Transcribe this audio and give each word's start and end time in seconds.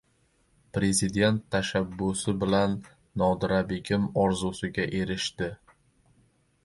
Prezident 0.77 1.35
tashabbusi 1.55 2.33
bilan 2.45 2.73
Nodirabegim 3.23 4.09
orzusiga 4.23 4.89
erishdi 5.03 5.51